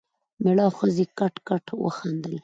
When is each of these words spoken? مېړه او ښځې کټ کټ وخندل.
مېړه 0.43 0.63
او 0.67 0.71
ښځې 0.79 1.05
کټ 1.17 1.35
کټ 1.47 1.65
وخندل. 1.83 2.33